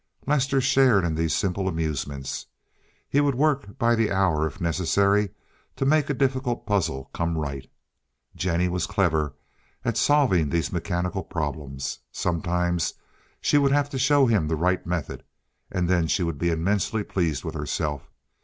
[0.25, 2.47] Lester shared in these simple amusements.
[3.07, 5.29] He would work by the hour, if necessary,
[5.75, 7.69] to make a difficult puzzle come right.
[8.35, 9.35] Jennie was clever
[9.85, 11.99] at solving these mechanical problems.
[12.11, 12.95] Sometimes
[13.41, 15.23] she would have to show him the right method,
[15.71, 18.09] and then she would be immensely pleased with herself.